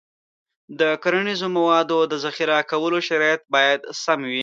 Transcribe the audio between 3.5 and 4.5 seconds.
باید سم وي.